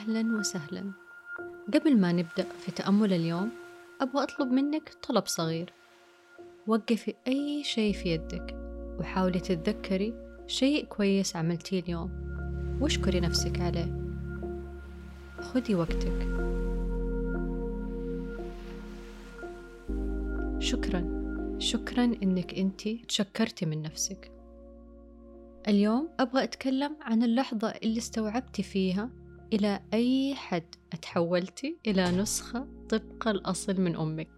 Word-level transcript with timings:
أهلا 0.00 0.38
وسهلا. 0.38 0.92
قبل 1.74 2.00
ما 2.00 2.12
نبدأ 2.12 2.46
في 2.58 2.70
تأمل 2.70 3.12
اليوم 3.12 3.50
أبغى 4.00 4.22
أطلب 4.22 4.52
منك 4.52 4.94
طلب 5.08 5.26
صغير. 5.26 5.72
وقفي 6.66 7.14
أي 7.28 7.64
شيء 7.64 7.92
في 7.92 8.08
يدك 8.08 8.56
وحاولي 8.98 9.40
تتذكري 9.40 10.14
شيء 10.46 10.84
كويس 10.84 11.36
عملتيه 11.36 11.80
اليوم 11.80 12.10
واشكري 12.80 13.20
نفسك 13.20 13.60
عليه. 13.60 14.16
خذي 15.40 15.74
وقتك. 15.74 16.18
شكرا. 20.58 21.20
شكرا 21.58 22.04
إنك 22.04 22.54
انتي 22.54 23.04
تشكرتي 23.08 23.66
من 23.66 23.82
نفسك. 23.82 24.30
اليوم 25.68 26.08
أبغى 26.20 26.44
أتكلم 26.44 26.96
عن 27.02 27.22
اللحظة 27.22 27.68
اللي 27.68 27.98
استوعبتي 27.98 28.62
فيها 28.62 29.10
إلى 29.52 29.80
أي 29.94 30.34
حد 30.34 30.74
تحولتي 31.02 31.76
إلى 31.86 32.10
نسخة 32.10 32.66
طبق 32.88 33.28
الأصل 33.28 33.80
من 33.80 33.96
أمك. 33.96 34.28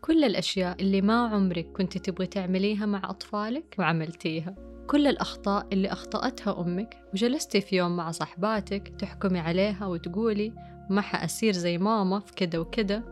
كل 0.00 0.24
الأشياء 0.24 0.82
اللي 0.82 1.00
ما 1.00 1.28
عمرك 1.28 1.72
كنت 1.72 1.98
تبغي 1.98 2.26
تعمليها 2.26 2.86
مع 2.86 3.10
أطفالك 3.10 3.76
وعملتيها. 3.78 4.54
كل 4.86 5.06
الأخطاء 5.06 5.66
اللي 5.72 5.92
أخطأتها 5.92 6.60
أمك 6.60 7.04
وجلستي 7.12 7.60
في 7.60 7.76
يوم 7.76 7.96
مع 7.96 8.10
صحباتك 8.10 8.88
تحكمي 8.98 9.38
عليها 9.38 9.86
وتقولي 9.86 10.52
ما 10.90 11.00
حأصير 11.00 11.52
زي 11.52 11.78
ماما 11.78 12.20
في 12.20 12.34
كده 12.34 12.60
وكده 12.60 13.04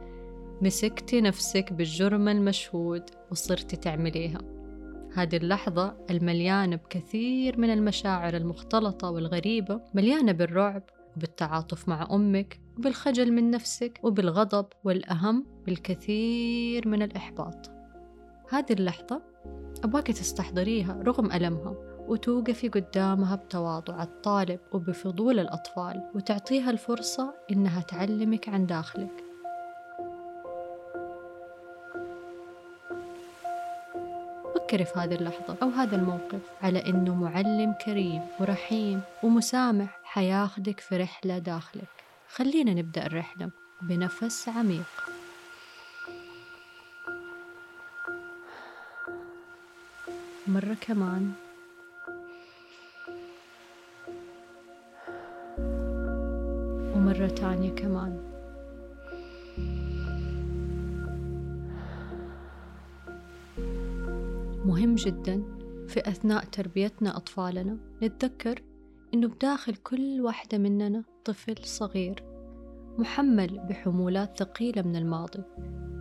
مسكتي 0.63 1.21
نفسك 1.21 1.73
بالجرم 1.73 2.29
المشهود 2.29 3.03
وصرتي 3.31 3.77
تعمليها. 3.77 4.56
هذه 5.17 5.37
اللحظة 5.37 5.97
المليانة 6.11 6.77
بكثير 6.77 7.61
من 7.61 7.71
المشاعر 7.71 8.37
المختلطة 8.37 9.11
والغريبة 9.11 9.81
مليانة 9.95 10.33
بالرعب 10.33 10.83
وبالتعاطف 11.17 11.89
مع 11.89 12.09
أمك 12.11 12.61
وبالخجل 12.79 13.33
من 13.33 13.51
نفسك 13.51 14.01
وبالغضب 14.03 14.67
والأهم 14.85 15.47
بالكثير 15.67 16.89
من 16.89 17.03
الإحباط. 17.03 17.71
هذه 18.51 18.73
اللحظة 18.73 19.23
أبغاك 19.85 20.07
تستحضريها 20.07 21.03
رغم 21.03 21.33
ألمها 21.33 21.75
وتوقفي 22.09 22.69
قدامها 22.69 23.37
بتواضع 23.37 24.03
الطالب 24.03 24.61
وبفضول 24.73 25.39
الأطفال 25.39 26.11
وتعطيها 26.15 26.71
الفرصة 26.71 27.35
إنها 27.51 27.81
تعلمك 27.81 28.49
عن 28.49 28.67
داخلك. 28.67 29.26
فكري 34.67 34.85
في 34.85 34.99
هذه 34.99 35.15
اللحظة 35.15 35.57
أو 35.63 35.69
هذا 35.69 35.97
الموقف 35.97 36.41
على 36.63 36.87
إنه 36.87 37.15
معلم 37.15 37.73
كريم 37.73 38.21
ورحيم 38.41 39.01
ومسامح 39.23 40.01
حياخدك 40.05 40.81
في 40.81 40.97
رحلة 40.97 41.39
داخلك. 41.39 42.05
خلينا 42.29 42.75
نبدأ 42.75 43.07
الرحلة 43.07 43.51
بنفس 43.83 44.49
عميق. 44.49 44.83
مرة 50.47 50.77
كمان. 50.81 51.33
ومرة 56.95 57.29
تانية 57.29 57.75
كمان. 57.75 58.36
مهم 64.77 64.95
جدا 64.95 65.43
في 65.89 66.09
أثناء 66.09 66.45
تربيتنا 66.45 67.17
أطفالنا. 67.17 67.79
نتذكر 68.03 68.63
إنه 69.15 69.29
بداخل 69.29 69.77
كل 69.77 70.21
واحدة 70.21 70.59
مننا 70.59 71.05
طفل 71.25 71.55
صغير 71.65 72.25
محمل 72.99 73.59
بحمولات 73.59 74.39
ثقيلة 74.39 74.83
من 74.83 74.97
الماضي 74.97 75.43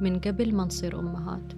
من 0.02 0.20
قبل 0.20 0.56
ما 0.56 0.66
نصير 0.66 1.00
أمهات. 1.00 1.54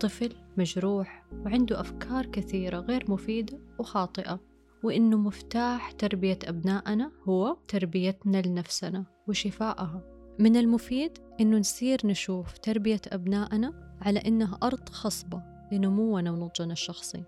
طفل 0.00 0.32
مجروح 0.56 1.26
وعنده 1.32 1.80
أفكار 1.80 2.26
كثيرة 2.26 2.78
غير 2.78 3.10
مفيدة 3.10 3.58
وخاطئة 3.78 4.40
وإنه 4.82 5.18
مفتاح 5.18 5.92
تربية 5.92 6.38
أبنائنا 6.44 7.12
هو 7.28 7.56
تربيتنا 7.68 8.42
لنفسنا 8.42 9.04
وشفائها. 9.28 10.02
من 10.38 10.56
المفيد 10.56 11.18
إنه 11.40 11.58
نصير 11.58 12.00
نشوف 12.04 12.58
تربية 12.58 13.00
أبنائنا 13.08 13.96
على 14.00 14.18
إنها 14.18 14.58
أرض 14.62 14.88
خصبة 14.88 15.49
لنمونا 15.72 16.30
ونضجنا 16.30 16.72
الشخصي. 16.72 17.24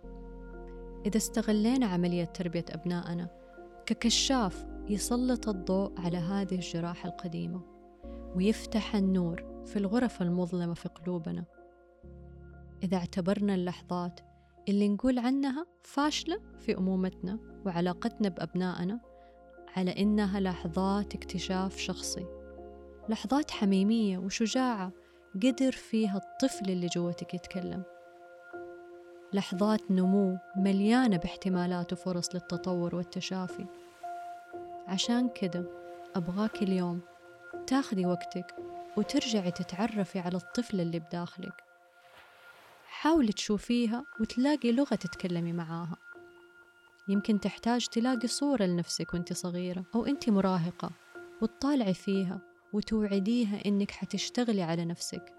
إذا 1.07 1.17
استغلينا 1.17 1.87
عملية 1.87 2.25
تربية 2.25 2.65
أبنائنا 2.71 3.29
ككشاف 3.87 4.67
يسلط 4.89 5.49
الضوء 5.49 6.01
على 6.01 6.19
هذه 6.19 6.55
الجراح 6.55 7.07
القديمة 7.07 7.61
ويفتح 8.37 8.97
النور 8.97 9.63
في 9.67 9.77
الغرف 9.77 10.23
المظلمة 10.23 10.75
في 10.75 10.89
قلوبنا. 10.89 11.45
إذا 12.83 12.97
اعتبرنا 12.97 13.55
اللحظات 13.55 14.21
اللي 14.69 14.89
نقول 14.89 15.19
عنها 15.19 15.67
فاشلة 15.83 16.41
في 16.59 16.79
أمومتنا 16.79 17.39
وعلاقتنا 17.67 18.29
بأبنائنا 18.29 19.01
على 19.77 19.91
إنها 19.91 20.41
لحظات 20.41 21.15
اكتشاف 21.15 21.77
شخصي. 21.77 22.27
لحظات 23.09 23.51
حميمية 23.51 24.19
وشجاعة 24.19 24.93
قدر 25.35 25.73
فيها 25.73 26.17
الطفل 26.17 26.71
اللي 26.71 26.87
جوتك 26.87 27.35
يتكلم. 27.35 27.83
لحظات 29.35 29.91
نمو 29.91 30.39
مليانة 30.57 31.17
باحتمالات 31.17 31.93
وفرص 31.93 32.35
للتطور 32.35 32.95
والتشافي. 32.95 33.67
عشان 34.87 35.29
كده 35.29 35.65
أبغاك 36.17 36.63
اليوم 36.63 37.01
تاخدي 37.67 38.07
وقتك 38.07 38.57
وترجعي 38.97 39.51
تتعرفي 39.51 40.19
على 40.19 40.37
الطفل 40.37 40.81
اللي 40.81 40.99
بداخلك. 40.99 41.65
حاولي 42.87 43.33
تشوفيها 43.33 44.05
وتلاقي 44.21 44.73
لغة 44.73 44.95
تتكلمي 44.95 45.53
معاها. 45.53 45.97
يمكن 47.09 47.41
تحتاج 47.41 47.87
تلاقي 47.87 48.29
صورة 48.29 48.65
لنفسك 48.65 49.15
وانت 49.15 49.33
صغيرة 49.33 49.85
أو 49.95 50.07
انت 50.07 50.31
مراهقة 50.31 50.91
وتطالعي 51.43 51.95
فيها 51.95 52.41
وتوعديها 52.73 53.67
إنك 53.67 53.91
حتشتغلي 53.91 54.63
على 54.63 54.85
نفسك. 54.85 55.35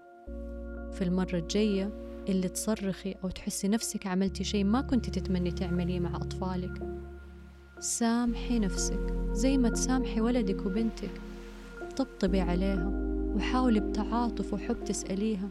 في 0.92 1.02
المرة 1.02 1.36
الجاية 1.36 2.03
اللي 2.28 2.48
تصرخي 2.48 3.14
أو 3.24 3.30
تحسي 3.30 3.68
نفسك 3.68 4.06
عملتي 4.06 4.44
شيء 4.44 4.64
ما 4.64 4.80
كنت 4.80 5.10
تتمني 5.10 5.50
تعمليه 5.50 6.00
مع 6.00 6.16
أطفالك 6.16 6.82
سامحي 7.80 8.58
نفسك 8.58 9.14
زي 9.32 9.58
ما 9.58 9.68
تسامحي 9.68 10.20
ولدك 10.20 10.66
وبنتك 10.66 11.10
طبطبي 11.96 12.40
عليها 12.40 12.88
وحاولي 13.36 13.80
بتعاطف 13.80 14.52
وحب 14.52 14.84
تسأليها 14.84 15.48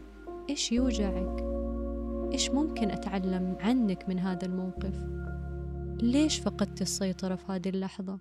إيش 0.50 0.72
يوجعك؟ 0.72 1.44
إيش 2.32 2.50
ممكن 2.50 2.90
أتعلم 2.90 3.56
عنك 3.60 4.08
من 4.08 4.18
هذا 4.18 4.46
الموقف؟ 4.46 5.06
ليش 6.02 6.38
فقدت 6.38 6.82
السيطرة 6.82 7.34
في 7.34 7.52
هذه 7.52 7.68
اللحظة؟ 7.68 8.18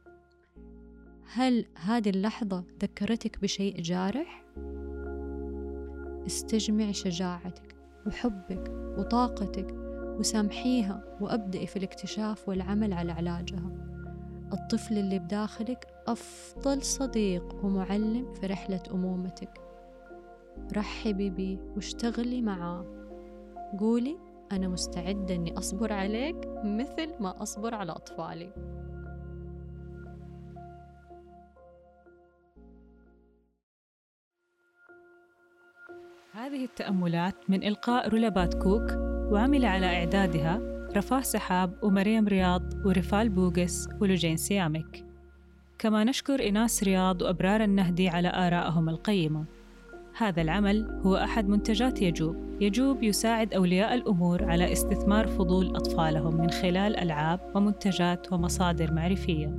هل 1.34 1.66
هذه 1.76 2.10
اللحظة 2.10 2.64
ذكرتك 2.82 3.42
بشيء 3.42 3.82
جارح؟ 3.82 4.46
استجمعي 6.28 6.94
شجاعتك 6.94 7.73
وحبك 8.08 8.72
وطاقتك 8.98 9.76
وسامحيها 10.20 11.04
وأبدأي 11.22 11.68
في 11.68 11.76
الاكتشاف 11.76 12.50
والعمل 12.50 12.94
على 12.94 13.12
علاجها. 13.12 13.72
الطفل 14.54 14.98
اللي 14.98 15.20
بداخلك 15.20 15.88
أفضل 16.08 16.82
صديق 16.82 17.66
ومعلم 17.66 18.34
في 18.34 18.46
رحلة 18.46 18.84
أمومتك. 18.92 19.62
رحبي 20.78 21.30
بيه 21.30 21.58
واشتغلي 21.76 22.42
معاه. 22.42 22.86
قولي 23.80 24.18
أنا 24.52 24.68
مستعدة 24.68 25.36
أني 25.36 25.58
أصبر 25.58 25.94
عليك 25.94 26.48
مثل 26.64 27.14
ما 27.20 27.44
أصبر 27.44 27.76
على 27.76 27.92
أطفالي. 27.92 28.54
هذه 36.44 36.66
التأملات 36.66 37.50
من 37.50 37.64
إلقاء 37.64 38.10
رولابات 38.10 38.54
كوك 38.54 38.92
وعمل 39.32 39.66
على 39.66 39.86
إعدادها 39.86 40.60
رفاه 40.98 41.22
سحاب 41.22 41.84
ومريم 41.84 42.28
رياض 42.28 42.86
ورفال 42.86 43.30
بوغس 43.30 43.88
ولجين 44.02 44.38
سيامك 44.38 45.06
كما 45.80 46.04
نشكر 46.04 46.48
إناس 46.50 46.84
رياض 46.84 47.22
وأبرار 47.22 47.64
النهدي 47.64 48.10
على 48.10 48.28
آرائهم 48.28 48.90
القيمة. 48.90 49.46
هذا 50.18 50.42
العمل 50.42 51.02
هو 51.06 51.16
أحد 51.16 51.50
منتجات 51.50 52.02
يجوب. 52.02 52.62
يجوب 52.62 53.04
يساعد 53.04 53.54
أولياء 53.54 53.94
الأمور 53.94 54.44
على 54.52 54.72
استثمار 54.72 55.28
فضول 55.28 55.76
أطفالهم 55.76 56.38
من 56.38 56.50
خلال 56.50 56.98
ألعاب 57.00 57.52
ومنتجات 57.56 58.34
ومصادر 58.34 58.94
معرفية. 58.94 59.58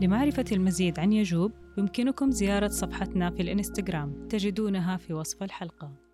لمعرفة 0.00 0.44
المزيد 0.52 0.98
عن 0.98 1.12
يجوب 1.12 1.52
يمكنكم 1.78 2.30
زيارة 2.30 2.68
صفحتنا 2.68 3.30
في 3.30 3.42
الإنستغرام. 3.42 4.28
تجدونها 4.28 4.96
في 4.96 5.12
وصف 5.14 5.42
الحلقة. 5.42 6.11